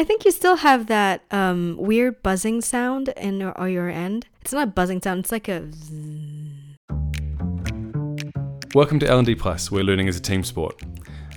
[0.00, 4.24] I think you still have that um, weird buzzing sound in or your end.
[4.40, 5.20] It's not a buzzing sound.
[5.20, 5.68] It's like a.
[8.74, 10.80] Welcome to L&D Plus, where learning is a team sport.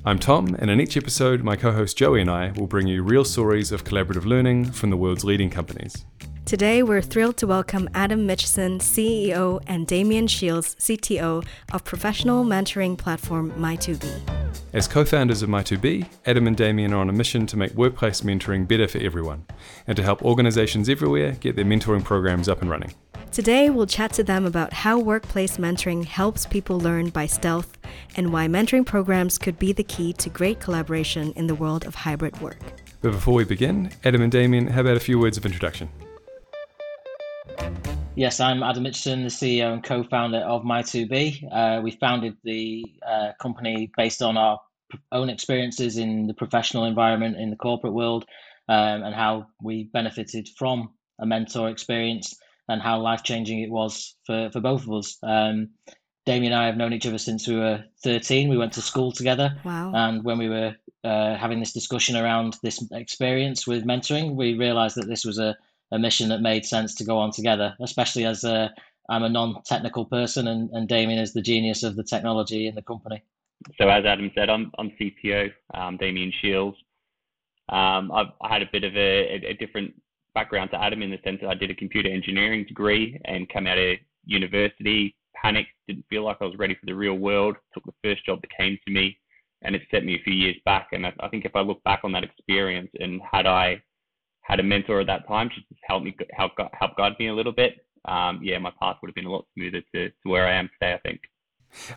[0.05, 3.25] I'm Tom, and in each episode, my co-host Joey and I will bring you real
[3.25, 6.05] stories of collaborative learning from the world's leading companies.
[6.45, 12.97] Today, we're thrilled to welcome Adam Mitchison, CEO, and Damian Shields, CTO of professional mentoring
[12.97, 14.11] platform My2be.
[14.73, 18.21] As co founders of My2be, Adam and Damian are on a mission to make workplace
[18.21, 19.45] mentoring better for everyone
[19.87, 22.93] and to help organizations everywhere get their mentoring programs up and running.
[23.31, 27.77] Today, we'll chat to them about how workplace mentoring helps people learn by stealth
[28.17, 31.95] and why mentoring programs could be the key to great collaboration in the world of
[31.95, 32.59] hybrid work.
[33.01, 35.89] But before we begin, Adam and Damien, how about a few words of introduction?
[38.15, 41.47] Yes, I'm Adam Mitchison, the CEO and co-founder of My2be.
[41.51, 44.59] Uh, we founded the uh, company based on our
[45.11, 48.25] own experiences in the professional environment, in the corporate world,
[48.69, 52.35] um, and how we benefited from a mentor experience
[52.69, 55.17] and how life-changing it was for, for both of us.
[55.23, 55.69] Um,
[56.25, 58.47] Damian and I have known each other since we were 13.
[58.47, 59.57] We went to school together.
[59.65, 59.91] Wow.
[59.93, 64.95] And when we were uh, having this discussion around this experience with mentoring, we realized
[64.97, 65.57] that this was a
[65.91, 68.69] a mission that made sense to go on together, especially as uh,
[69.09, 72.81] I'm a non-technical person and, and Damian is the genius of the technology in the
[72.81, 73.21] company.
[73.79, 76.77] So as Adam said, I'm, I'm CTO, um, Damian Shields.
[77.69, 79.93] Um, I've I had a bit of a, a, different
[80.35, 83.67] background to Adam in the sense that I did a computer engineering degree and came
[83.67, 87.85] out of university, panicked, didn't feel like I was ready for the real world, took
[87.85, 89.17] the first job that came to me,
[89.61, 90.89] and it set me a few years back.
[90.91, 93.81] And I, I think if I look back on that experience and had I
[94.43, 97.33] had a mentor at that time to just help me help help guide me a
[97.33, 97.85] little bit.
[98.05, 100.69] Um, yeah, my path would have been a lot smoother to, to where I am
[100.79, 100.93] today.
[100.93, 101.21] I think.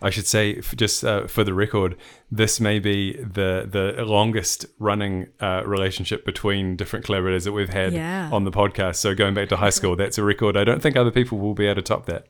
[0.02, 1.96] I should say, just uh, for the record,
[2.30, 7.92] this may be the the longest running uh, relationship between different collaborators that we've had
[7.92, 8.30] yeah.
[8.32, 8.96] on the podcast.
[8.96, 10.56] So going back to high school, that's a record.
[10.56, 12.26] I don't think other people will be able to top that.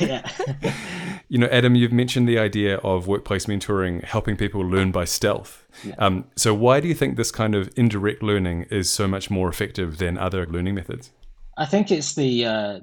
[0.00, 0.72] yeah.
[1.28, 5.66] you know, Adam, you've mentioned the idea of workplace mentoring helping people learn by stealth.
[5.84, 5.94] Yeah.
[5.98, 9.48] Um, so why do you think this kind of indirect learning is so much more
[9.48, 11.10] effective than other learning methods?
[11.56, 12.80] I think it's the uh,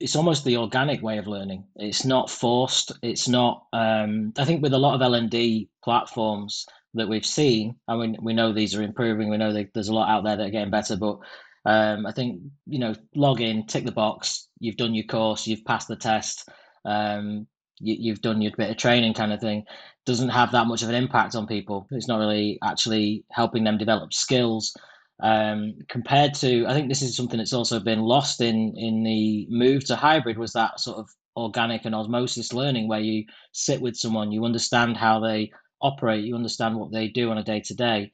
[0.00, 1.64] it's almost the organic way of learning.
[1.76, 2.92] It's not forced.
[3.02, 3.66] It's not.
[3.72, 7.96] Um, I think with a lot of L and D platforms that we've seen, I
[7.96, 9.28] mean, we know these are improving.
[9.28, 11.18] We know that there's a lot out there that are getting better, but
[11.64, 14.48] um, I think you know, log in, tick the box.
[14.60, 15.46] You've done your course.
[15.46, 16.48] You've passed the test.
[16.84, 17.46] Um,
[17.80, 19.64] you, have done your bit of training, kind of thing.
[20.04, 21.86] Doesn't have that much of an impact on people.
[21.90, 24.74] It's not really actually helping them develop skills
[25.20, 29.46] um, compared to I think this is something that's also been lost in in the
[29.50, 33.96] move to hybrid was that sort of organic and osmosis learning where you sit with
[33.96, 37.74] someone, you understand how they operate, you understand what they do on a day to
[37.74, 38.10] day.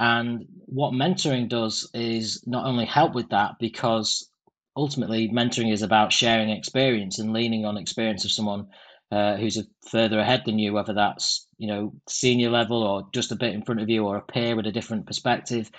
[0.00, 4.30] And what mentoring does is not only help with that because
[4.76, 8.68] ultimately mentoring is about sharing experience and leaning on experience of someone
[9.10, 9.58] uh, who's
[9.90, 13.62] further ahead than you, whether that's you know senior level or just a bit in
[13.62, 15.70] front of you or a peer with a different perspective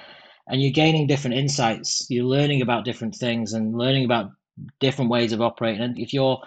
[0.49, 4.31] and you're gaining different insights you're learning about different things and learning about
[4.79, 5.81] different ways of operating.
[5.81, 6.41] And if you're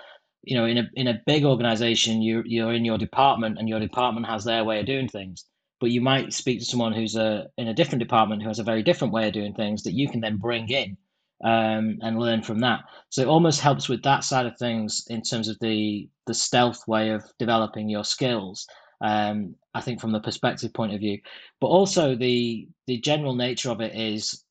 [0.44, 3.80] you know in a in a big organization you're you're in your department and your
[3.80, 5.44] department has their way of doing things.
[5.80, 8.64] But you might speak to someone who's a in a different department who has a
[8.64, 10.96] very different way of doing things that you can then bring in
[11.44, 12.80] um, and learn from that.
[13.10, 16.86] So it almost helps with that side of things in terms of the the stealth
[16.86, 18.66] way of developing your skills
[19.02, 21.18] um, I think from the perspective point of view,
[21.60, 24.44] but also the the general nature of it is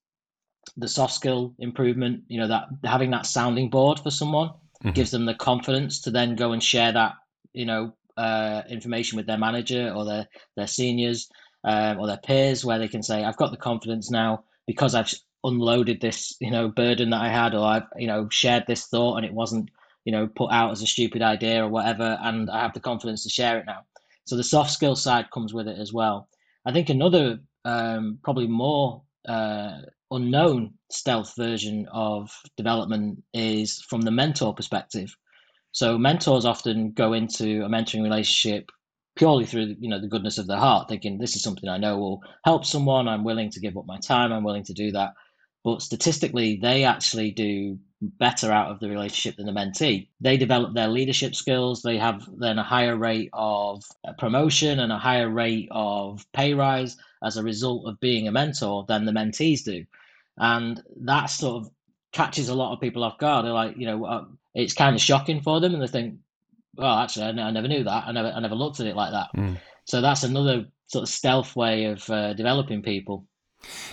[0.77, 2.23] the soft skill improvement.
[2.27, 4.91] You know that having that sounding board for someone mm-hmm.
[4.91, 7.13] gives them the confidence to then go and share that
[7.53, 11.29] you know uh, information with their manager or their their seniors
[11.63, 15.13] um, or their peers, where they can say, "I've got the confidence now because I've
[15.45, 19.15] unloaded this you know burden that I had, or I've you know shared this thought
[19.15, 19.69] and it wasn't."
[20.03, 23.21] you know put out as a stupid idea or whatever and i have the confidence
[23.21, 23.81] to share it now
[24.25, 26.27] so the soft skill side comes with it as well.
[26.65, 29.79] I think another um, probably more uh,
[30.11, 35.15] unknown stealth version of development is from the mentor perspective.
[35.71, 38.69] So mentors often go into a mentoring relationship
[39.15, 41.97] purely through you know the goodness of their heart, thinking this is something I know
[41.97, 43.07] will help someone.
[43.07, 44.31] I'm willing to give up my time.
[44.31, 45.11] I'm willing to do that.
[45.63, 50.07] But statistically, they actually do better out of the relationship than the mentee.
[50.19, 51.81] They develop their leadership skills.
[51.81, 56.53] They have then a higher rate of uh, promotion and a higher rate of pay
[56.53, 59.85] rise as a result of being a mentor than the mentees do.
[60.37, 61.71] And that sort of
[62.11, 63.45] catches a lot of people off guard.
[63.45, 64.25] They're like, you know, uh,
[64.55, 66.15] it's kind of shocking for them, and they think,
[66.75, 68.05] "Well, actually, I, never knew that.
[68.07, 69.57] I never, I never looked at it like that." Mm.
[69.85, 73.25] So that's another sort of stealth way of uh, developing people.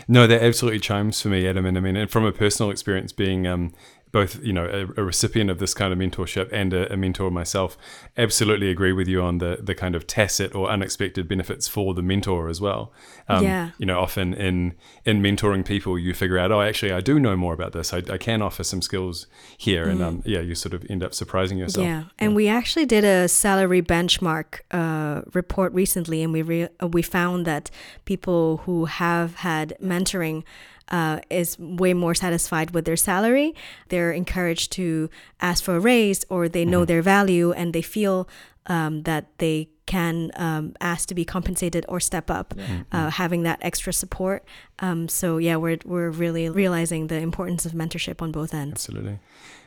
[0.06, 1.66] No, that absolutely chimes for me, Adam.
[1.66, 3.72] And I mean, and from a personal experience, being um,
[4.12, 7.30] both you know a, a, recipient of this kind of mentorship and a, a, mentor
[7.30, 7.76] myself
[8.16, 12.02] absolutely agree with you on the the kind of tacit or unexpected benefits for the
[12.02, 12.92] mentor as well.
[13.28, 13.70] Um, yeah.
[13.78, 14.74] you know often in
[15.04, 17.92] in mentoring people you figure out oh actually I do know more about this.
[17.92, 19.26] I, I can offer some skills
[19.56, 19.86] here.
[19.86, 19.90] Mm.
[19.92, 21.84] and um, yeah you sort of end up surprising yourself.
[21.84, 22.04] Yeah.
[22.18, 22.36] And yeah.
[22.36, 27.70] we actually did a salary benchmark uh, report recently and we re- we found that
[28.04, 30.44] people who have had mentoring
[30.90, 33.54] uh, is way more satisfied with their salary.
[33.88, 36.86] They're encouraged to ask for a raise or they know mm-hmm.
[36.86, 38.28] their value and they feel
[38.66, 42.82] um, that they can um, ask to be compensated or step up, mm-hmm.
[42.92, 44.44] uh, having that extra support.
[44.78, 48.88] Um, so yeah, we're we're really realizing the importance of mentorship on both ends.
[48.88, 49.18] Absolutely.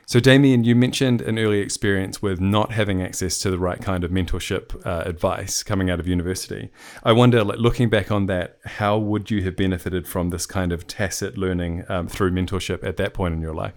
[0.06, 4.04] So, Damien, you mentioned an early experience with not having access to the right kind
[4.04, 6.70] of mentorship uh, advice coming out of university.
[7.04, 10.72] I wonder, like, looking back on that, how would you have benefited from this kind
[10.72, 13.74] of tacit learning um, through mentorship at that point in your life?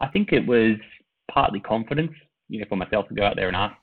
[0.00, 0.76] I think it was
[1.30, 2.12] partly confidence,
[2.48, 3.76] you know, for myself to go out there and ask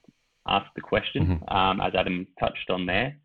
[0.47, 1.55] ask the question, mm-hmm.
[1.55, 3.17] um, as Adam touched on there.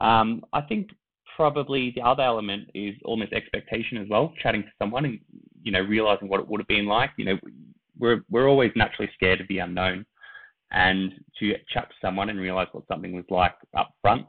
[0.00, 0.90] Um, I think
[1.36, 4.32] probably the other element is almost expectation as well.
[4.42, 5.20] Chatting to someone and
[5.62, 7.10] you know realizing what it would have been like.
[7.16, 7.38] You know,
[7.98, 10.06] we're we're always naturally scared of the unknown,
[10.72, 14.26] and to chat to someone and realize what something was like up front,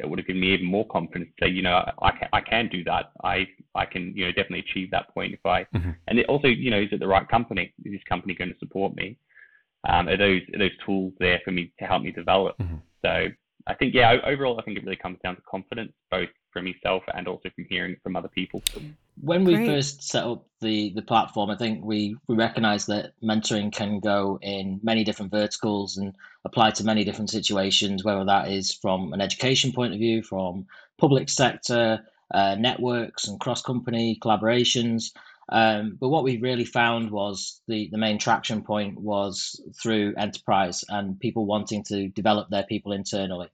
[0.00, 2.40] it would have given me even more confidence to say, you know, I can, I
[2.40, 3.12] can do that.
[3.22, 5.62] I I can you know definitely achieve that point if I.
[5.74, 5.90] Mm-hmm.
[6.08, 7.72] And it also, you know, is it the right company?
[7.84, 9.18] Is this company going to support me?
[9.86, 12.56] Um, are those are those tools there for me to help me develop?
[12.58, 12.76] Mm-hmm.
[13.04, 13.28] So
[13.66, 17.02] I think yeah, overall, I think it really comes down to confidence, both from yourself
[17.14, 18.62] and also from hearing from other people.
[19.20, 19.66] When we Great.
[19.66, 24.38] first set up the the platform, I think we we recognized that mentoring can go
[24.42, 26.14] in many different verticals and
[26.44, 30.66] apply to many different situations, whether that is from an education point of view, from
[30.98, 35.12] public sector, uh, networks and cross company collaborations.
[35.50, 40.84] Um, but what we really found was the, the main traction point was through enterprise
[40.88, 43.48] and people wanting to develop their people internally.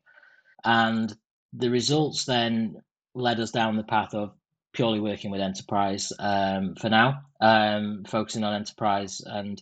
[0.64, 1.12] And
[1.52, 2.76] the results then
[3.14, 4.32] led us down the path of
[4.72, 9.60] purely working with enterprise um, for now, um, focusing on enterprise and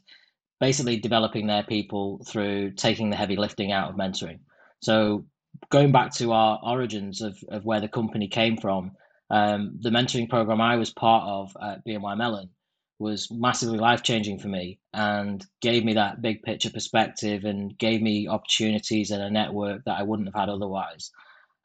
[0.61, 4.41] basically developing their people through taking the heavy lifting out of mentoring.
[4.81, 5.25] So
[5.71, 8.93] going back to our origins of, of where the company came from,
[9.31, 12.51] um, the mentoring program I was part of at BNY Mellon
[12.99, 18.03] was massively life changing for me and gave me that big picture perspective and gave
[18.03, 21.11] me opportunities and a network that I wouldn't have had otherwise.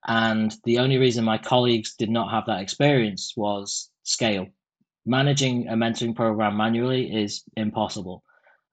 [0.06, 4.48] And the only reason my colleagues did not have that experience was scale.
[5.06, 8.24] Managing a mentoring program manually is impossible.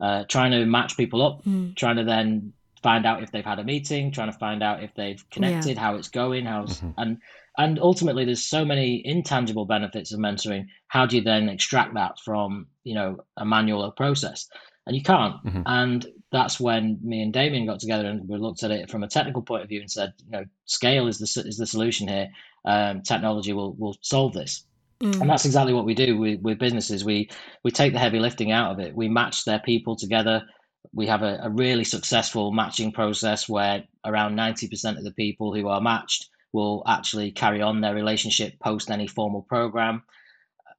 [0.01, 1.75] Uh, trying to match people up, mm.
[1.77, 4.95] trying to then find out if they've had a meeting, trying to find out if
[4.95, 5.81] they've connected, yeah.
[5.81, 6.91] how it's going, how's mm-hmm.
[6.99, 7.19] and
[7.59, 10.67] and ultimately there's so many intangible benefits of mentoring.
[10.89, 14.49] How do you then extract that from you know a manual process?
[14.87, 15.37] And you can't.
[15.45, 15.63] Mm-hmm.
[15.67, 19.09] And that's when me and Damien got together and we looked at it from a
[19.09, 22.29] technical point of view and said, you know, scale is the is the solution here.
[22.65, 24.65] Um, technology will will solve this.
[25.03, 25.21] Mm.
[25.23, 27.05] And that's exactly what we do with, with businesses.
[27.05, 27.31] We
[27.63, 28.95] we take the heavy lifting out of it.
[28.95, 30.43] We match their people together
[30.93, 35.69] we have a, a really successful matching process where around 90% of the people who
[35.69, 40.03] are matched will actually carry on their relationship post any formal program.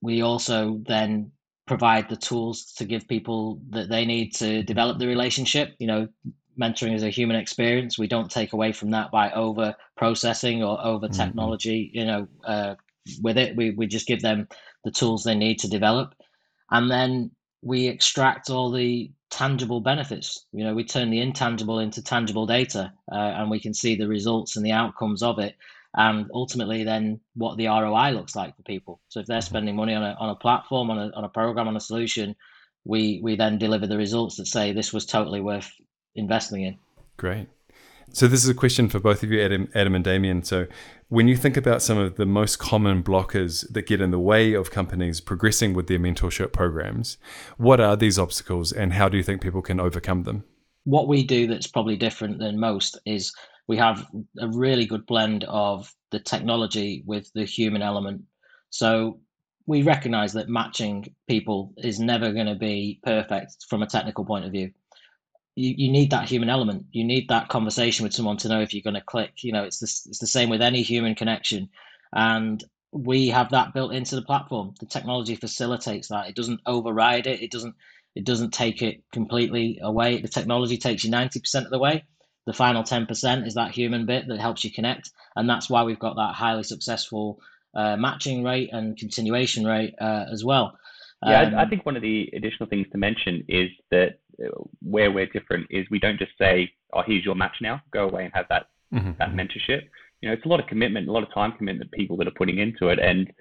[0.01, 1.31] We also then
[1.68, 5.76] provide the tools to give people that they need to develop the relationship.
[5.80, 6.07] You know,
[6.59, 7.97] mentoring is a human experience.
[7.97, 11.16] We don't take away from that by over processing or over mm-hmm.
[11.16, 11.92] technology.
[11.94, 12.76] You know, uh,
[13.21, 14.47] with it, we we just give them
[14.83, 16.14] the tools they need to develop,
[16.71, 20.45] and then we extract all the tangible benefits.
[20.51, 24.07] You know, we turn the intangible into tangible data, uh, and we can see the
[24.07, 25.56] results and the outcomes of it,
[25.95, 28.99] and ultimately then what the ROI looks like for people.
[29.09, 31.68] So if they're spending money on a on a platform, on a on a program,
[31.68, 32.35] on a solution,
[32.85, 35.71] we we then deliver the results that say this was totally worth
[36.15, 36.77] investing in.
[37.18, 37.47] Great.
[38.13, 40.44] So this is a question for both of you, Adam, Adam and Damien.
[40.44, 40.68] So
[41.07, 44.53] when you think about some of the most common blockers that get in the way
[44.53, 47.18] of companies progressing with their mentorship programs,
[47.57, 50.44] what are these obstacles and how do you think people can overcome them?
[50.83, 53.33] What we do that's probably different than most is
[53.69, 54.06] we have
[54.39, 58.23] a really good blend of the technology with the human element.
[58.71, 59.21] So
[59.68, 64.44] we recognize that matching people is never going to be perfect from a technical point
[64.44, 64.71] of view
[65.56, 66.86] you, you need that human element.
[66.92, 69.44] You need that conversation with someone to know if you're going to click.
[69.44, 71.70] You know, it's the, it's the same with any human connection.
[72.14, 74.74] And we have that built into the platform.
[74.80, 76.30] The technology facilitates that.
[76.30, 77.42] It doesn't override it.
[77.42, 77.76] It doesn't
[78.14, 80.20] it doesn't take it completely away.
[80.20, 82.04] The technology takes you 90% of the way.
[82.46, 85.12] The final 10% is that human bit that helps you connect.
[85.36, 87.40] And that's why we've got that highly successful
[87.74, 90.78] uh, matching rate and continuation rate uh, as well.
[91.26, 94.20] Yeah, um, I, I think one of the additional things to mention is that
[94.81, 97.81] where we're different is we don't just say, "Oh, here's your match now.
[97.92, 99.11] Go away and have that mm-hmm.
[99.19, 99.83] that mentorship."
[100.21, 102.38] You know, it's a lot of commitment, a lot of time commitment people that are
[102.38, 103.31] putting into it, and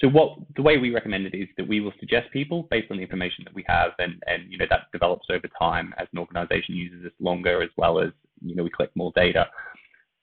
[0.00, 2.96] so what the way we recommend it is that we will suggest people based on
[2.96, 6.18] the information that we have, and and you know that develops over time as an
[6.18, 9.46] organisation uses this longer, as well as you know we collect more data.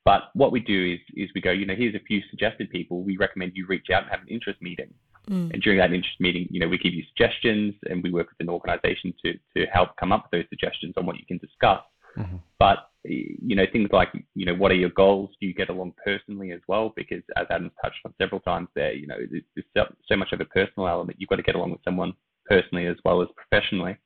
[0.04, 3.04] But what we do is is we go, you know, here's a few suggested people.
[3.04, 4.94] We recommend you reach out and have an interest meeting.
[5.30, 5.54] Mm.
[5.54, 8.40] And during that interest meeting, you know, we give you suggestions and we work with
[8.40, 11.82] an organisation to to help come up with those suggestions on what you can discuss.
[12.18, 12.38] Mm-hmm.
[12.60, 15.30] But you know, things like, you know, what are your goals?
[15.40, 16.94] Do you get along personally as well?
[16.96, 20.42] Because as Adam's touched on several times there, you know, there's so, so much of
[20.42, 21.18] a personal element.
[21.20, 22.14] You've got to get along with someone
[22.46, 23.98] personally as well as professionally.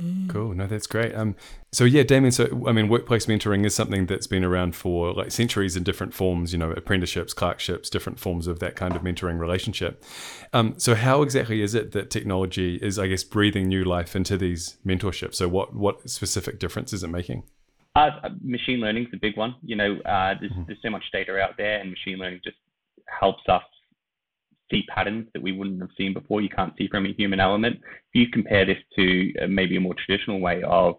[0.00, 0.28] Mm.
[0.28, 0.54] Cool.
[0.54, 1.14] No, that's great.
[1.14, 1.34] Um,
[1.72, 2.32] so yeah, Damien.
[2.32, 6.14] So I mean, workplace mentoring is something that's been around for like centuries in different
[6.14, 6.52] forms.
[6.52, 10.02] You know, apprenticeships, clerkships, different forms of that kind of mentoring relationship.
[10.52, 14.36] Um, so how exactly is it that technology is, I guess, breathing new life into
[14.36, 15.34] these mentorships?
[15.34, 17.42] So what what specific difference is it making?
[17.96, 18.10] Uh,
[18.42, 19.56] machine learning is a big one.
[19.62, 20.62] You know, uh, there's, mm-hmm.
[20.66, 22.56] there's so much data out there, and machine learning just
[23.06, 23.62] helps us
[24.70, 26.40] see patterns that we wouldn't have seen before.
[26.40, 27.76] You can't see from a human element.
[27.76, 30.96] If you compare this to uh, maybe a more traditional way of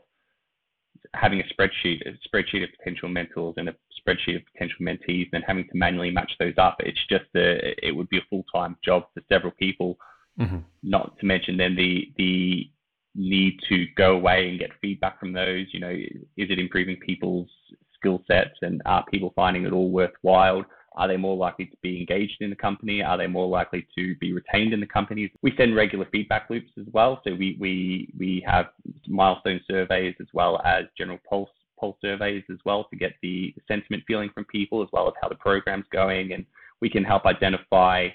[1.13, 5.43] having a spreadsheet, a spreadsheet of potential mentors and a spreadsheet of potential mentees, and
[5.45, 8.75] having to manually match those up, it's just a, it would be a full time
[8.83, 9.97] job for several people.
[10.39, 10.59] Mm-hmm.
[10.83, 12.69] Not to mention then the the
[13.15, 15.67] need to go away and get feedback from those?
[15.71, 17.49] You know, is it improving people's
[17.95, 20.63] skill sets and are people finding it all worthwhile?
[20.93, 23.01] Are they more likely to be engaged in the company?
[23.01, 25.29] Are they more likely to be retained in the companies?
[25.41, 27.22] We send regular feedback loops as well.
[27.24, 28.67] So we we we have
[29.08, 34.03] milestone surveys as well as general pulse pulse surveys as well to get the sentiment
[34.05, 36.46] feeling from people as well as how the program's going and
[36.81, 38.08] we can help identify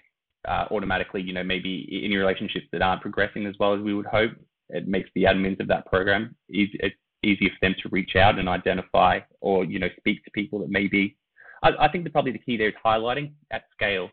[0.47, 4.07] uh, automatically, you know, maybe any relationships that aren't progressing as well as we would
[4.07, 4.33] hope
[4.71, 6.78] it makes the admins of that program easy,
[7.23, 10.71] easier for them to reach out and identify or you know speak to people that
[10.71, 11.16] maybe
[11.62, 14.11] I, I think that probably the key there is highlighting at scale.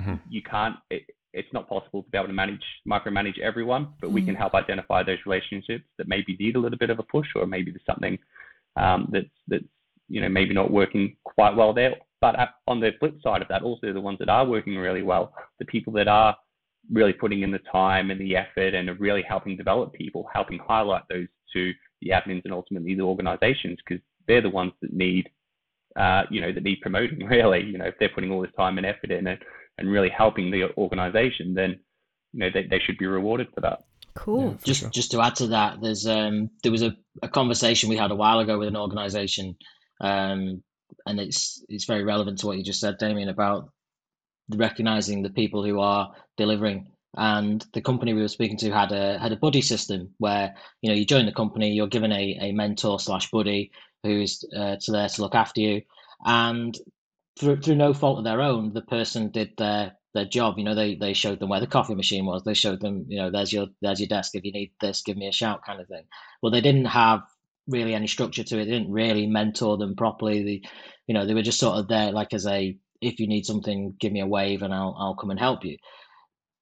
[0.00, 0.14] Mm-hmm.
[0.28, 4.14] You can't it, it's not possible to be able to manage micromanage everyone, but mm-hmm.
[4.14, 4.38] we can mm.
[4.38, 7.72] help identify those relationships that maybe need a little bit of a push, or maybe
[7.72, 8.16] there's something
[8.76, 9.64] um, that's that's
[10.08, 11.94] you know maybe not working quite well there.
[12.20, 12.36] But
[12.66, 15.66] on the flip side of that, also the ones that are working really well, the
[15.66, 16.34] people that are
[16.90, 20.58] really putting in the time and the effort and are really helping develop people, helping
[20.58, 25.28] highlight those to the admins and ultimately the organizations because they're the ones that need,
[25.96, 27.62] uh, you know, that need promoting really.
[27.62, 29.40] You know, if they're putting all this time and effort in it
[29.78, 31.78] and really helping the organization, then,
[32.32, 33.80] you know, they, they should be rewarded for that.
[34.14, 34.50] Cool.
[34.50, 34.90] Yeah, just sure.
[34.90, 38.16] just to add to that, there's um there was a, a conversation we had a
[38.16, 39.56] while ago with an organization,
[40.00, 40.62] um,
[41.06, 43.70] and it's it's very relevant to what you just said, Damien, about
[44.50, 46.90] recognizing the people who are delivering.
[47.16, 50.90] And the company we were speaking to had a had a buddy system where you
[50.90, 53.72] know you join the company, you're given a, a mentor slash buddy
[54.04, 55.82] who's uh, to there to look after you,
[56.24, 56.76] and
[57.38, 60.58] through through no fault of their own, the person did their their job.
[60.58, 62.44] You know, they they showed them where the coffee machine was.
[62.44, 64.34] They showed them, you know, there's your there's your desk.
[64.34, 66.04] If you need this, give me a shout, kind of thing.
[66.42, 67.22] Well, they didn't have
[67.66, 68.66] really any structure to it.
[68.66, 70.42] They didn't really mentor them properly.
[70.42, 70.64] The,
[71.06, 73.94] you know, they were just sort of there like as a if you need something,
[73.98, 75.76] give me a wave and I'll I'll come and help you.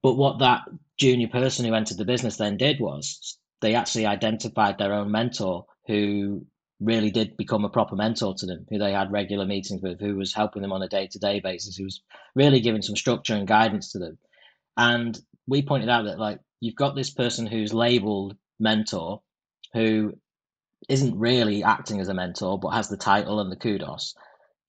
[0.03, 0.63] But what that
[0.99, 5.67] junior person who entered the business then did was they actually identified their own mentor
[5.87, 6.45] who
[6.83, 10.17] really did become a proper mentor to them, who they had regular meetings with, who
[10.17, 12.01] was helping them on a day to day basis, who was
[12.35, 14.19] really giving some structure and guidance to them.
[14.77, 19.21] And we pointed out that like you've got this person who's labeled mentor
[19.73, 20.17] who
[20.89, 24.15] isn't really acting as a mentor but has the title and the kudos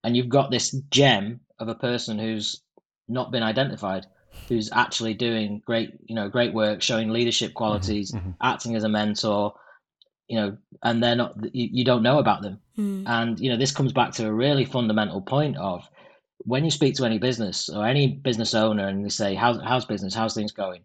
[0.04, 2.62] and you've got this gem of a person who's
[3.08, 4.06] not been identified
[4.48, 8.32] who's actually doing great you know great work showing leadership mm-hmm, qualities mm-hmm.
[8.42, 9.54] acting as a mentor
[10.28, 13.04] you know and they're not you, you don't know about them mm.
[13.08, 15.88] and you know this comes back to a really fundamental point of
[16.46, 19.86] when you speak to any business or any business owner and they say how's, how's
[19.86, 20.82] business how's things going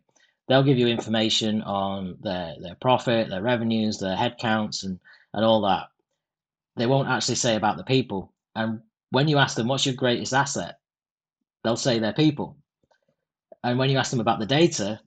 [0.49, 4.99] they'll give you information on their their profit their revenues their headcounts and
[5.35, 5.89] and all that
[6.77, 8.81] they won't actually say about the people and
[9.11, 10.79] when you ask them what's your greatest asset,
[11.63, 12.57] they'll say their people.
[13.65, 15.01] And when you ask them about the data,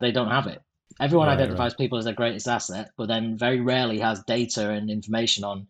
[0.00, 0.62] they don't have it.
[1.00, 1.78] Everyone right, identifies right.
[1.78, 5.66] people as their greatest asset, but then very rarely has data and information on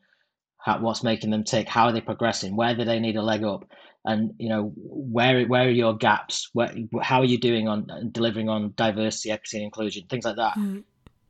[0.58, 3.44] how, what's making them tick, how are they progressing, where do they need a leg
[3.44, 3.64] up,
[4.04, 8.48] and you know where where are your gaps, where, how are you doing on delivering
[8.48, 10.54] on diversity, equity, and inclusion, things like that.
[10.54, 10.84] Mm.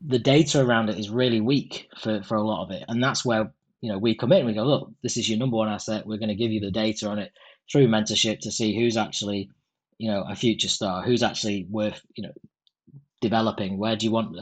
[0.05, 3.23] The data around it is really weak for, for a lot of it, and that's
[3.23, 5.67] where you know, we come in and we go, look, this is your number one
[5.67, 6.07] asset.
[6.07, 7.33] We're going to give you the data on it
[7.69, 9.49] through mentorship to see who's actually,
[9.97, 12.33] you know a future star who's actually worth you know
[13.23, 13.79] developing?
[13.79, 14.37] Where do you want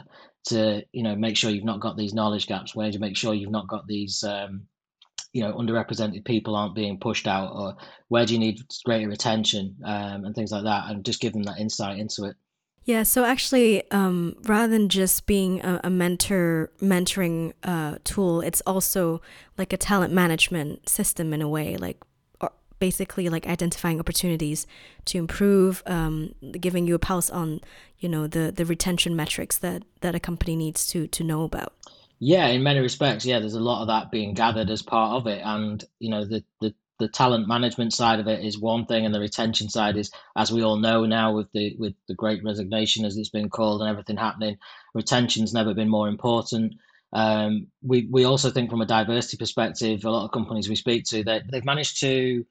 [0.48, 2.76] to you know make sure you've not got these knowledge gaps?
[2.76, 4.64] Where do you make sure you've not got these um,
[5.32, 7.52] you know underrepresented people aren't being pushed out?
[7.54, 7.78] Or
[8.10, 10.90] where do you need greater attention um, and things like that?
[10.90, 12.36] And just give them that insight into it.
[12.84, 18.62] Yeah so actually um, rather than just being a, a mentor mentoring uh, tool it's
[18.62, 19.22] also
[19.56, 22.04] like a talent management system in a way like
[22.82, 24.68] basically like identifying opportunities
[25.06, 27.62] to improve um, giving you a pulse on
[28.00, 31.74] you know the the retention metrics that that a company needs to to know about
[32.24, 35.26] yeah, in many respects, yeah, there's a lot of that being gathered as part of
[35.26, 39.08] it, and you know the the the talent management side of it is one thing,
[39.08, 42.44] and the retention side is, as we all know now, with the with the Great
[42.44, 44.58] Resignation, as it's been called, and everything happening,
[44.94, 46.76] retention's never been more important.
[47.12, 51.06] Um, we we also think from a diversity perspective, a lot of companies we speak
[51.06, 52.46] to, they they've managed to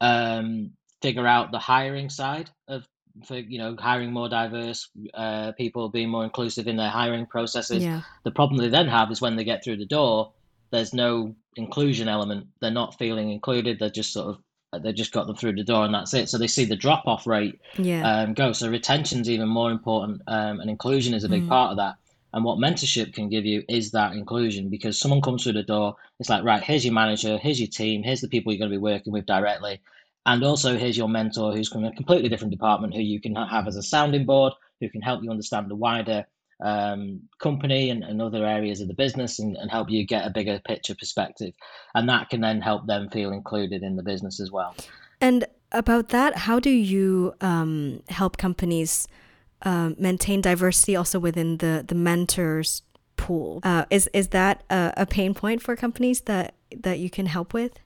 [0.00, 2.86] um, figure out the hiring side of
[3.26, 7.82] for you know hiring more diverse uh, people, being more inclusive in their hiring processes.
[7.82, 8.02] Yeah.
[8.24, 10.32] The problem they then have is when they get through the door,
[10.70, 12.46] there's no inclusion element.
[12.60, 13.78] They're not feeling included.
[13.78, 16.28] They're just sort of they just got them through the door and that's it.
[16.28, 18.02] So they see the drop off rate yeah.
[18.06, 18.52] um, go.
[18.52, 21.48] So retention's even more important, um, and inclusion is a big mm.
[21.48, 21.96] part of that.
[22.34, 25.96] And what mentorship can give you is that inclusion because someone comes through the door,
[26.20, 28.76] it's like, right, here's your manager, here's your team, here's the people you're going to
[28.76, 29.80] be working with directly.
[30.26, 33.66] And also, here's your mentor who's from a completely different department who you can have
[33.66, 36.26] as a sounding board, who can help you understand the wider
[36.62, 40.30] um, company and, and other areas of the business and, and help you get a
[40.30, 41.54] bigger picture perspective.
[41.94, 44.74] And that can then help them feel included in the business as well.
[45.20, 49.08] And about that, how do you um, help companies
[49.62, 52.82] uh, maintain diversity also within the, the mentors
[53.16, 53.60] pool?
[53.62, 57.52] Uh, is, is that a, a pain point for companies that, that you can help
[57.52, 57.78] with?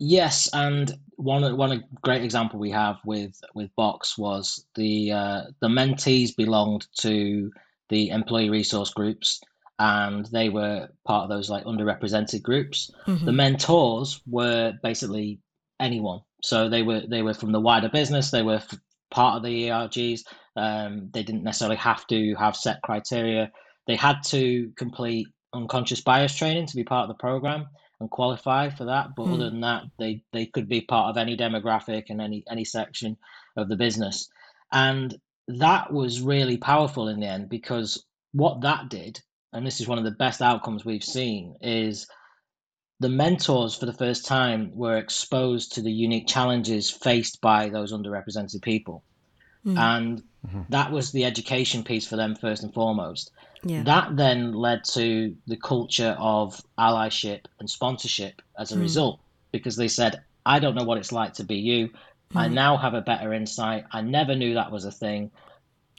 [0.00, 5.68] Yes, and one one great example we have with with Box was the uh, the
[5.68, 7.52] mentees belonged to
[7.90, 9.40] the employee resource groups,
[9.78, 12.90] and they were part of those like underrepresented groups.
[13.06, 13.26] Mm-hmm.
[13.26, 15.38] The mentors were basically
[15.78, 18.30] anyone, so they were they were from the wider business.
[18.30, 18.62] They were
[19.10, 20.22] part of the ERGs.
[20.56, 23.50] Um, they didn't necessarily have to have set criteria.
[23.86, 27.66] They had to complete unconscious bias training to be part of the program
[28.00, 29.14] and qualify for that.
[29.16, 29.34] But mm.
[29.34, 33.16] other than that, they they could be part of any demographic and any any section
[33.56, 34.28] of the business.
[34.72, 35.16] And
[35.48, 39.20] that was really powerful in the end because what that did,
[39.52, 42.06] and this is one of the best outcomes we've seen, is
[43.00, 47.92] the mentors for the first time were exposed to the unique challenges faced by those
[47.92, 49.02] underrepresented people.
[49.66, 49.78] Mm.
[49.78, 50.62] And mm-hmm.
[50.68, 53.32] that was the education piece for them first and foremost.
[53.62, 53.82] Yeah.
[53.82, 58.80] That then led to the culture of allyship and sponsorship as a mm.
[58.80, 59.20] result,
[59.52, 61.88] because they said, I don't know what it's like to be you.
[61.88, 62.36] Mm.
[62.36, 63.84] I now have a better insight.
[63.92, 65.30] I never knew that was a thing.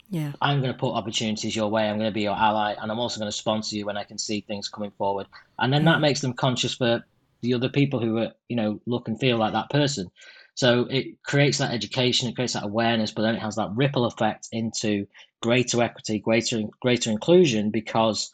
[0.10, 0.32] Yeah.
[0.41, 1.88] I'm going to put opportunities your way.
[1.88, 4.04] I'm going to be your ally, and I'm also going to sponsor you when I
[4.04, 5.27] can see things coming forward.
[5.60, 5.86] And then mm.
[5.86, 7.04] that makes them conscious for
[7.41, 10.10] the other people who are, you know, look and feel like that person.
[10.55, 14.05] So it creates that education, it creates that awareness, but then it has that ripple
[14.05, 15.07] effect into
[15.41, 18.33] greater equity, greater greater inclusion because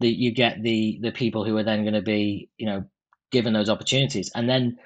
[0.00, 2.84] the, you get the the people who are then going to be you know
[3.30, 4.78] given those opportunities, and then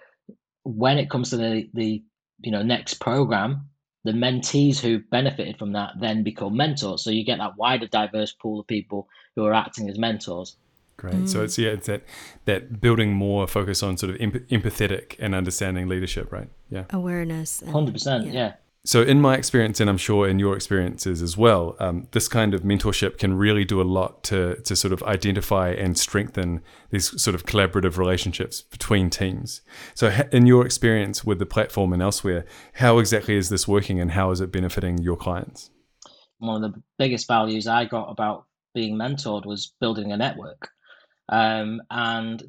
[0.65, 2.03] when it comes to the the
[2.41, 3.69] you know next program,
[4.05, 7.05] the mentees who benefited from that then become mentors.
[7.05, 10.57] So you get that wider, diverse pool of people who are acting as mentors.
[10.97, 11.15] Great.
[11.15, 11.29] Mm.
[11.29, 12.03] So it's yeah, it's that
[12.45, 16.49] that building more focus on sort of empathetic and understanding leadership, right?
[16.71, 16.85] Yeah.
[16.91, 17.63] Awareness.
[17.69, 18.33] Hundred percent.
[18.33, 18.55] Yeah.
[18.87, 22.53] So, in my experience, and I'm sure in your experiences as well, um, this kind
[22.53, 27.21] of mentorship can really do a lot to to sort of identify and strengthen these
[27.21, 29.63] sort of collaborative relationships between teams.
[29.95, 34.11] So, in your experience with the platform and elsewhere, how exactly is this working, and
[34.11, 35.71] how is it benefiting your clients?
[36.39, 40.69] One of the biggest values I got about being mentored was building a network,
[41.29, 42.43] um, and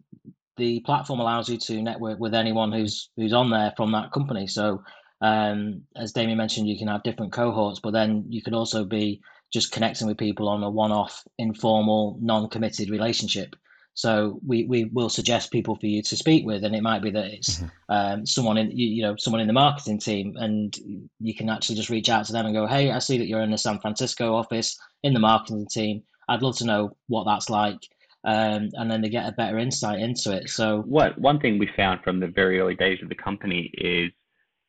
[0.58, 4.48] the platform allows you to network with anyone who's who's on there from that company.
[4.48, 4.84] So
[5.22, 9.22] um, as Damien mentioned, you can have different cohorts, but then you can also be
[9.52, 13.56] just connecting with people on a one-off, informal, non-committed relationship.
[13.94, 17.12] So we, we will suggest people for you to speak with, and it might be
[17.12, 17.68] that it's mm-hmm.
[17.88, 20.78] um, someone in you, you know someone in the marketing team, and
[21.22, 23.42] you can actually just reach out to them and go, "Hey, I see that you're
[23.42, 26.04] in the San Francisco office in the marketing team.
[26.28, 27.80] I'd love to know what that's like."
[28.26, 30.50] Um, and then they get a better insight into it.
[30.50, 34.12] So, what one thing we found from the very early days of the company is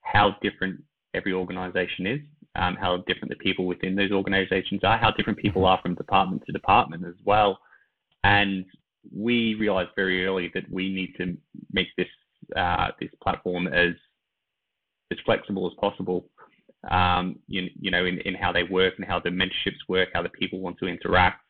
[0.03, 0.83] how different
[1.15, 2.21] every organization is,
[2.55, 5.71] um, how different the people within those organizations are, how different people mm-hmm.
[5.71, 7.59] are from department to department as well.
[8.25, 8.67] And
[9.15, 11.37] we realized very early that we need to
[11.73, 12.09] make this
[12.55, 13.95] uh, this platform as
[15.11, 16.29] as flexible as possible
[16.91, 20.23] um, you, you know, in, in how they work and how the mentorships work, how
[20.23, 21.43] the people want to interact.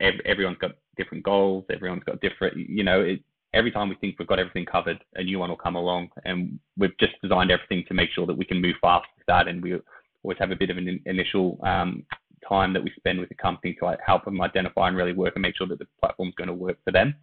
[0.00, 1.64] Every, everyone's got different goals.
[1.70, 3.20] Everyone's got different, you know, it,
[3.54, 6.58] every time we think we've got everything covered, a new one will come along, and
[6.76, 9.62] we've just designed everything to make sure that we can move fast with that, and
[9.62, 9.78] we
[10.22, 12.04] always have a bit of an initial um,
[12.48, 15.34] time that we spend with the company to like, help them identify and really work
[15.34, 17.14] and make sure that the platform's going to work for them.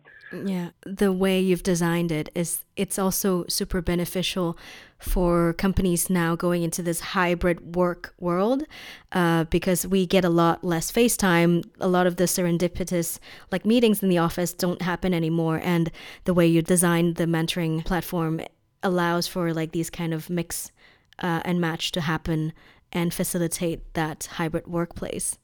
[0.46, 4.58] Yeah, the way you've designed it is it's also super beneficial
[4.98, 8.64] for companies now going into this hybrid work world
[9.12, 11.64] uh, because we get a lot less face time.
[11.82, 13.20] A lot of the serendipitous
[13.52, 15.92] like meetings in the office don't happen anymore, and
[16.24, 18.42] the way you designed the mentoring platform
[18.84, 20.72] allows for like these kind of mix
[21.20, 22.54] uh, and match to happen
[22.92, 25.38] and facilitate that hybrid workplace.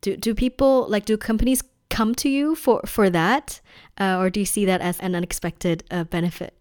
[0.00, 3.60] Do, do people like do companies come to you for for that,
[3.98, 6.54] uh, or do you see that as an unexpected uh, benefit?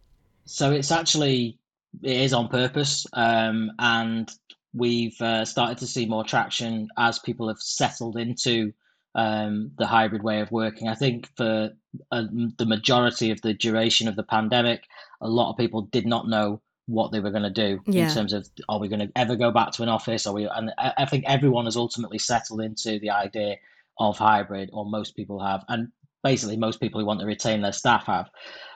[0.45, 1.57] So it's actually
[2.03, 4.29] it is on purpose, um, and
[4.73, 8.73] we've uh, started to see more traction as people have settled into
[9.15, 10.87] um, the hybrid way of working.
[10.87, 11.71] I think for
[12.11, 12.23] uh,
[12.57, 14.83] the majority of the duration of the pandemic,
[15.21, 18.07] a lot of people did not know what they were going to do yeah.
[18.07, 20.27] in terms of are we going to ever go back to an office?
[20.27, 20.45] Are we?
[20.45, 23.55] And I think everyone has ultimately settled into the idea
[23.99, 25.89] of hybrid, or most people have, and
[26.23, 28.29] basically most people who want to retain their staff have,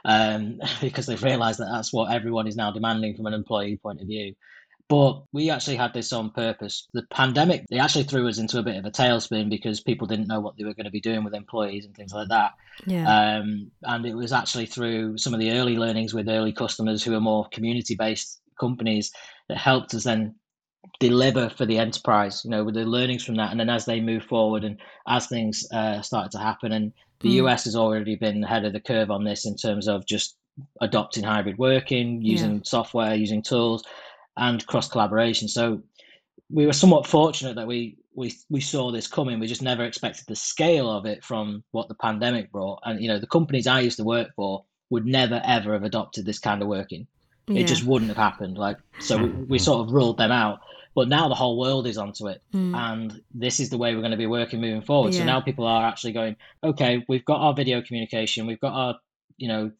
[0.05, 4.01] um, because they've realised that that's what everyone is now demanding from an employee point
[4.01, 4.33] of view.
[4.87, 6.87] But we actually had this on purpose.
[6.93, 10.27] The pandemic, they actually threw us into a bit of a tailspin because people didn't
[10.27, 12.51] know what they were going to be doing with employees and things like that.
[12.85, 13.37] Yeah.
[13.37, 17.15] Um, and it was actually through some of the early learnings with early customers who
[17.15, 19.11] are more community based companies
[19.49, 20.35] that helped us then
[20.99, 23.49] deliver for the enterprise, you know, with the learnings from that.
[23.49, 27.29] And then as they move forward and as things uh, started to happen, and the
[27.29, 27.45] mm.
[27.45, 30.37] US has already been ahead of the curve on this in terms of just
[30.79, 32.61] adopting hybrid working, using yeah.
[32.65, 33.83] software, using tools
[34.37, 35.47] and cross collaboration.
[35.47, 35.81] So
[36.49, 39.39] we were somewhat fortunate that we we we saw this coming.
[39.39, 42.79] We just never expected the scale of it from what the pandemic brought.
[42.83, 46.25] And you know, the companies I used to work for would never ever have adopted
[46.25, 47.07] this kind of working.
[47.47, 47.61] Yeah.
[47.61, 48.57] It just wouldn't have happened.
[48.57, 50.59] Like so, we, we sort of ruled them out.
[50.95, 52.73] But now the whole world is onto it, mm.
[52.73, 55.13] and this is the way we're going to be working moving forward.
[55.13, 55.19] Yeah.
[55.19, 58.95] So now people are actually going, okay, we've got our video communication, we've got our,
[59.35, 59.71] you know,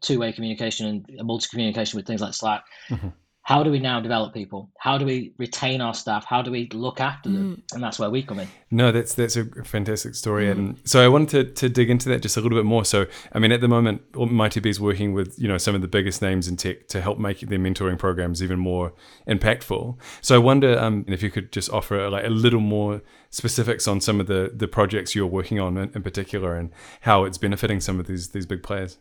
[0.00, 2.64] two-way communication and multi communication with things like Slack.
[2.88, 3.08] Mm-hmm
[3.50, 4.70] how do we now develop people?
[4.78, 6.24] How do we retain our staff?
[6.24, 7.56] How do we look after them?
[7.56, 7.74] Mm.
[7.74, 8.46] And that's where we come in.
[8.70, 10.46] No, that's that's a fantastic story.
[10.46, 10.50] Mm.
[10.52, 12.84] And so I wanted to, to dig into that just a little bit more.
[12.84, 15.88] So I mean, at the moment, My2be is working with you know some of the
[15.88, 18.92] biggest names in tech to help make their mentoring programs even more
[19.26, 19.96] impactful.
[20.20, 24.00] So I wonder um, if you could just offer like a little more specifics on
[24.00, 27.80] some of the the projects you're working on in, in particular and how it's benefiting
[27.80, 28.96] some of these these big players.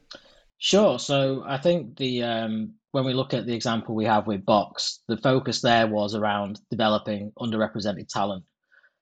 [0.59, 0.99] Sure.
[0.99, 4.99] So I think the um, when we look at the example we have with Box,
[5.07, 8.43] the focus there was around developing underrepresented talent.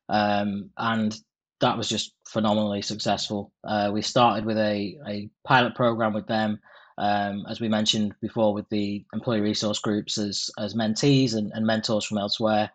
[0.10, 1.17] Um, and
[1.60, 3.52] that was just phenomenally successful.
[3.63, 6.60] Uh, we started with a, a pilot program with them,
[7.00, 11.65] um, as we mentioned before, with the employee resource groups as, as mentees and, and
[11.65, 12.70] mentors from elsewhere.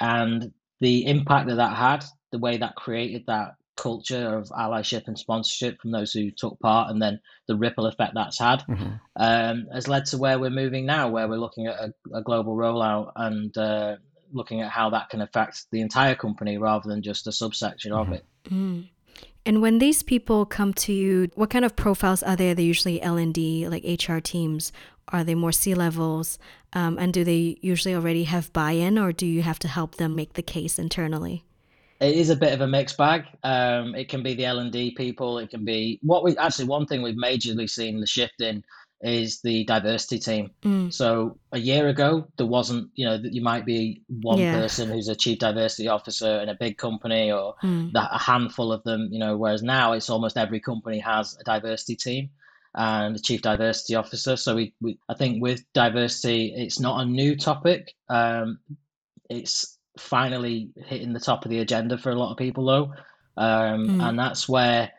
[0.00, 5.18] And the impact that that had, the way that created that culture of allyship and
[5.18, 8.94] sponsorship from those who took part, and then the ripple effect that's had mm-hmm.
[9.16, 12.56] um, has led to where we're moving now, where we're looking at a, a global
[12.56, 13.96] rollout and uh,
[14.32, 18.12] looking at how that can affect the entire company rather than just a subsection mm-hmm.
[18.12, 18.24] of it.
[18.50, 18.88] Mm.
[19.46, 22.50] And when these people come to you, what kind of profiles are they?
[22.50, 24.72] Are they usually L and D, like HR teams?
[25.08, 26.38] Are they more C levels?
[26.72, 30.16] Um, and do they usually already have buy-in, or do you have to help them
[30.16, 31.44] make the case internally?
[32.00, 33.24] It is a bit of a mixed bag.
[33.42, 35.38] Um, it can be the L and D people.
[35.38, 38.64] It can be what we actually one thing we've majorly seen the shift in
[39.04, 40.50] is the diversity team.
[40.62, 40.92] Mm.
[40.92, 44.54] So a year ago there wasn't, you know, that you might be one yeah.
[44.54, 47.90] person who's a chief diversity officer in a big company or mm.
[47.94, 49.36] a handful of them, you know.
[49.36, 52.30] Whereas now it's almost every company has a diversity team
[52.74, 54.36] and a chief diversity officer.
[54.36, 57.94] So we, we I think with diversity, it's not a new topic.
[58.08, 58.58] Um,
[59.28, 62.92] it's finally hitting the top of the agenda for a lot of people though
[63.36, 64.08] um, mm.
[64.08, 64.90] and that's where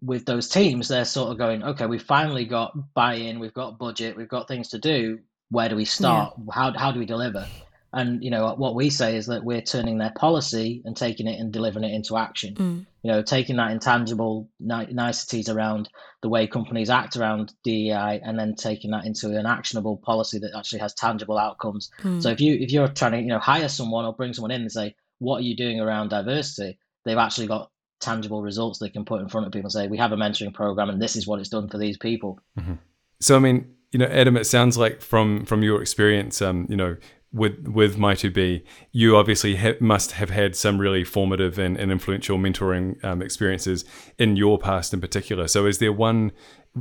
[0.00, 4.16] with those teams they're sort of going okay we've finally got buy-in we've got budget
[4.16, 5.18] we've got things to do
[5.50, 6.54] where do we start yeah.
[6.54, 7.46] how, how do we deliver
[7.94, 11.38] and you know what we say is that we're turning their policy and taking it
[11.38, 12.54] and delivering it into action.
[12.54, 12.86] Mm.
[13.02, 15.90] You know, taking that intangible niceties around
[16.22, 20.56] the way companies act around DEI, and then taking that into an actionable policy that
[20.56, 21.90] actually has tangible outcomes.
[22.02, 22.22] Mm.
[22.22, 24.62] So if you if you're trying to you know hire someone or bring someone in
[24.62, 29.04] and say what are you doing around diversity, they've actually got tangible results they can
[29.04, 31.26] put in front of people and say we have a mentoring program and this is
[31.26, 32.40] what it's done for these people.
[32.58, 32.74] Mm-hmm.
[33.20, 36.76] So I mean, you know, Adam, it sounds like from from your experience, um, you
[36.76, 36.96] know
[37.32, 42.38] with with my2be you obviously ha- must have had some really formative and, and influential
[42.38, 43.84] mentoring um, experiences
[44.18, 45.48] in your past in particular.
[45.48, 46.32] So is there one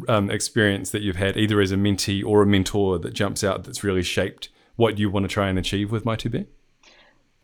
[0.08, 3.64] um, experience that you've had either as a mentee or a mentor that jumps out
[3.64, 6.48] that's really shaped what you want to try and achieve with my2be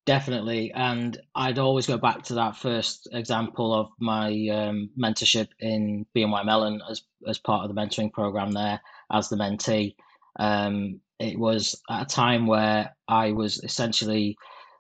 [0.05, 6.05] definitely and i'd always go back to that first example of my um, mentorship in
[6.15, 8.79] bny mellon as, as part of the mentoring program there
[9.11, 9.95] as the mentee.
[10.39, 14.37] Um, it was at a time where I was essentially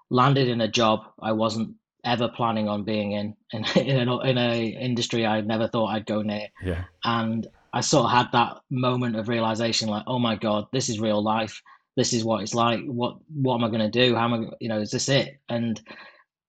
[0.09, 4.37] landed in a job I wasn't ever planning on being in in in, a, in
[4.37, 6.47] a industry I never thought I'd go near.
[6.63, 6.83] Yeah.
[7.03, 10.99] And I sort of had that moment of realization, like, oh my god, this is
[10.99, 11.61] real life.
[11.95, 12.79] This is what it's like.
[12.85, 14.15] What what am I going to do?
[14.15, 14.49] How am I?
[14.59, 15.39] You know, is this it?
[15.49, 15.79] And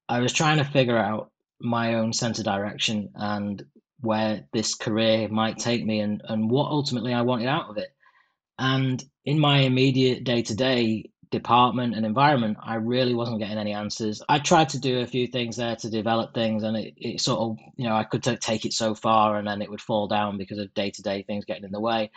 [0.08, 3.64] I was trying to figure out my own sense of direction and
[4.00, 7.94] where this career might take me and and what ultimately I wanted out of it.
[8.58, 13.74] And in my immediate day to day department and environment, I really wasn't getting any
[13.74, 14.22] answers.
[14.26, 17.40] I tried to do a few things there to develop things, and it, it sort
[17.40, 20.38] of, you know, I could take it so far and then it would fall down
[20.38, 22.10] because of day to day things getting in the way.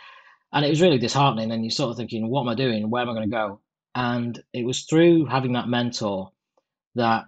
[0.54, 1.52] And it was really disheartening.
[1.52, 2.88] And you're sort of thinking, what am I doing?
[2.88, 3.60] Where am I going to go?
[3.94, 6.32] And it was through having that mentor
[6.94, 7.26] that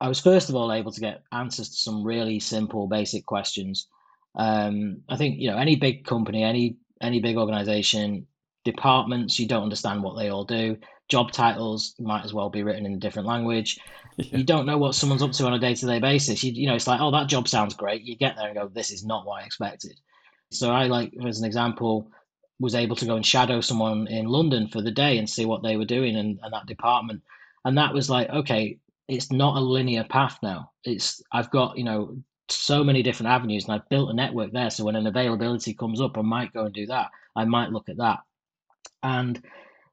[0.00, 3.88] I was, first of all, able to get answers to some really simple, basic questions.
[4.34, 8.26] Um, I think, you know, any big company, any any big organization,
[8.70, 10.76] departments, you don't understand what they all do.
[11.08, 13.78] Job titles might as well be written in a different language.
[14.20, 14.38] Yeah.
[14.38, 16.42] You don't know what someone's up to on a day to day basis.
[16.42, 18.02] You, you know, it's like, oh, that job sounds great.
[18.02, 19.92] You get there and go, this is not what I expected.
[20.50, 22.10] So I like, as an example,
[22.58, 25.62] was able to go and shadow someone in London for the day and see what
[25.62, 27.22] they were doing in, in that department.
[27.64, 30.72] And that was like, okay, it's not a linear path now.
[30.82, 32.16] It's I've got, you know,
[32.48, 34.70] so many different avenues and I've built a network there.
[34.70, 37.06] So when an availability comes up, I might go and do that.
[37.36, 38.18] I might look at that
[39.02, 39.42] and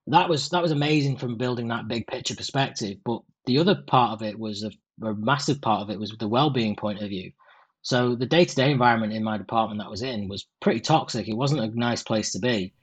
[0.08, 2.98] that was that was amazing from building that big picture perspective.
[3.06, 4.72] But the other part of it was a,
[5.06, 7.32] a massive part of it was the well-being point of view.
[7.82, 11.28] So the day-to-day environment in my department that I was in was pretty toxic.
[11.28, 12.74] It wasn't a nice place to be.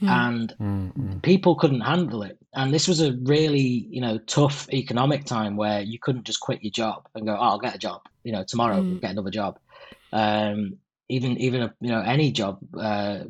[0.00, 0.08] Mm.
[0.08, 1.18] And mm-hmm.
[1.18, 2.38] people couldn't handle it.
[2.54, 6.62] And this was a really, you know, tough economic time where you couldn't just quit
[6.62, 9.00] your job and go, "Oh, I'll get a job." You know, tomorrow mm.
[9.00, 9.58] get another job.
[10.12, 13.20] Um, even even a, you know any job uh,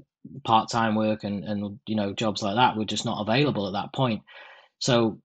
[0.44, 3.92] part-time work and and you know jobs like that were just not available at that
[3.92, 4.22] point.
[4.78, 5.20] So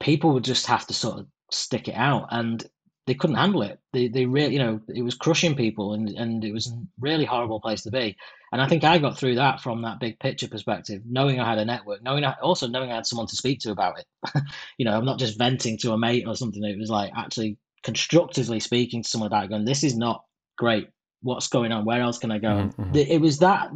[0.00, 2.64] people would just have to sort of stick it out and
[3.06, 3.80] they couldn't handle it.
[3.92, 7.24] They they really you know it was crushing people and and it was a really
[7.24, 8.16] horrible place to be.
[8.52, 11.58] And i think i got through that from that big picture perspective knowing i had
[11.58, 14.06] a network knowing I, also knowing i had someone to speak to about it.
[14.78, 16.64] You know i'm not just venting to a mate or something.
[16.64, 20.24] It was like actually constructively speaking to someone about it going this is not
[20.56, 20.88] great.
[21.22, 21.84] What's going on?
[21.84, 22.48] Where else can i go?
[22.48, 22.94] Mm-hmm.
[22.94, 23.70] it was that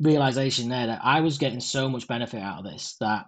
[0.00, 3.26] realization there that I was getting so much benefit out of this that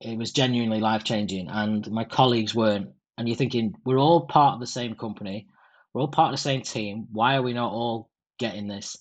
[0.00, 2.90] it was genuinely life changing, and my colleagues weren't.
[3.16, 5.48] And you're thinking, we're all part of the same company,
[5.92, 7.08] we're all part of the same team.
[7.10, 8.96] Why are we not all getting this?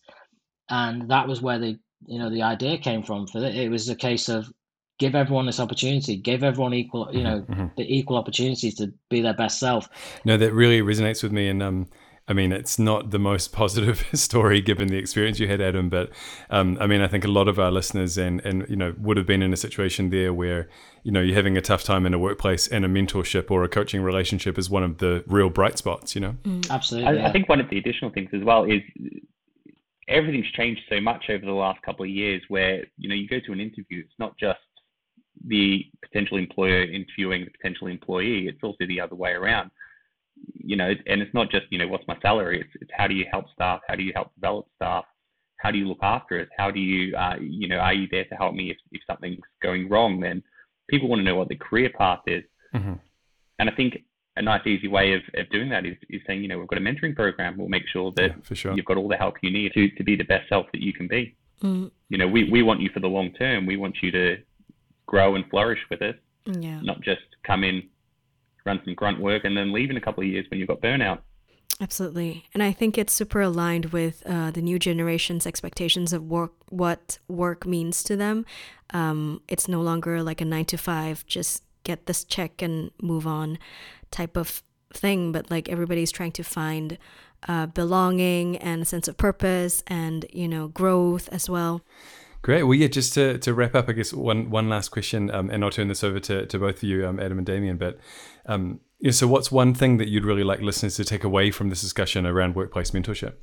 [0.69, 3.27] And that was where the you know the idea came from.
[3.27, 4.51] For it, it was a case of
[4.99, 7.67] give everyone this opportunity, give everyone equal you know mm-hmm.
[7.77, 9.87] the equal opportunities to be their best self.
[10.25, 11.87] No, that really resonates with me, and um
[12.29, 15.89] I mean, it's not the most positive story given the experience you had, Adam.
[15.89, 16.11] But
[16.49, 19.17] um, I mean, I think a lot of our listeners and and you know would
[19.17, 20.69] have been in a situation there where
[21.03, 23.69] you know you're having a tough time in a workplace, and a mentorship or a
[23.69, 26.15] coaching relationship is one of the real bright spots.
[26.15, 26.69] You know, mm.
[26.69, 27.09] absolutely.
[27.09, 27.27] I, yeah.
[27.27, 28.81] I think one of the additional things as well is
[30.07, 32.41] everything's changed so much over the last couple of years.
[32.49, 34.59] Where you know you go to an interview, it's not just
[35.45, 39.71] the potential employer interviewing the potential employee; it's also the other way around
[40.53, 42.59] you know, and it's not just, you know, what's my salary?
[42.61, 43.81] It's, it's how do you help staff?
[43.87, 45.05] How do you help develop staff?
[45.57, 46.49] How do you look after it?
[46.57, 49.39] How do you, uh, you know, are you there to help me if, if something's
[49.61, 50.19] going wrong?
[50.19, 50.43] Then
[50.89, 52.43] people want to know what the career path is.
[52.75, 52.93] Mm-hmm.
[53.59, 54.03] And I think
[54.35, 56.77] a nice, easy way of, of doing that is, is saying, you know, we've got
[56.77, 57.57] a mentoring program.
[57.57, 58.75] We'll make sure that yeah, sure.
[58.75, 60.93] you've got all the help you need to, to be the best self that you
[60.93, 61.35] can be.
[61.63, 61.89] Mm.
[62.09, 63.65] You know, we, we want you for the long term.
[63.65, 64.37] We want you to
[65.07, 66.79] grow and flourish with us, yeah.
[66.81, 67.89] not just come in,
[68.67, 70.81] run some grunt work, and then leave in a couple of years when you've got
[70.81, 71.19] burnout.
[71.79, 72.45] Absolutely.
[72.53, 77.19] And I think it's super aligned with uh, the new generation's expectations of work, what
[77.27, 78.45] work means to them.
[78.91, 83.27] Um, it's no longer like a nine to five, just get this check and move
[83.27, 83.59] on
[84.09, 86.97] type of thing, but like everybody's trying to find
[87.47, 91.81] uh, belonging and a sense of purpose and, you know, growth as well.
[92.41, 92.63] Great.
[92.63, 95.63] Well, yeah, just to, to wrap up, I guess one one last question, um, and
[95.63, 97.77] I'll turn this over to, to both of you, um, Adam and Damien.
[97.77, 97.99] But
[98.45, 101.69] um, yeah, so what's one thing that you'd really like listeners to take away from
[101.69, 103.33] this discussion around workplace mentorship?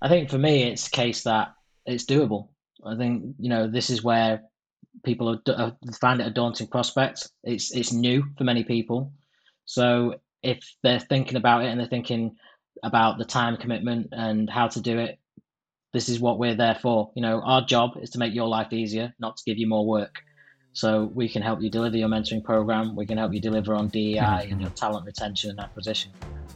[0.00, 2.48] I think for me, it's case that it's doable.
[2.86, 4.42] I think, you know, this is where
[5.04, 7.28] people are, are, find it a daunting prospect.
[7.44, 9.12] It's it's new for many people.
[9.64, 12.36] So if they're thinking about it and they're thinking
[12.82, 15.18] about the time commitment and how to do it,
[15.92, 17.10] this is what we're there for.
[17.14, 19.86] You know, our job is to make your life easier, not to give you more
[19.86, 20.22] work.
[20.72, 22.94] So we can help you deliver your mentoring program.
[22.94, 24.52] We can help you deliver on DEI mm-hmm.
[24.52, 26.12] and your talent retention and acquisition.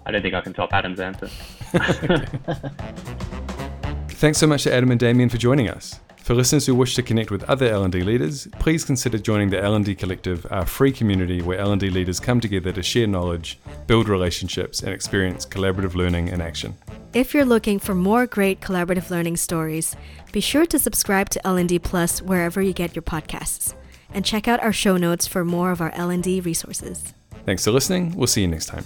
[0.06, 1.28] I don't think I can top Adam's answer.
[4.08, 5.98] Thanks so much to Adam and Damien for joining us.
[6.24, 9.96] For listeners who wish to connect with other L&D leaders, please consider joining the L&D
[9.96, 13.58] Collective, our free community where L&D leaders come together to share knowledge,
[13.88, 16.76] build relationships, and experience collaborative learning in action.
[17.12, 19.96] If you're looking for more great collaborative learning stories,
[20.30, 23.74] be sure to subscribe to L&D Plus wherever you get your podcasts,
[24.14, 27.14] and check out our show notes for more of our L&D resources.
[27.44, 28.14] Thanks for listening.
[28.16, 28.84] We'll see you next time.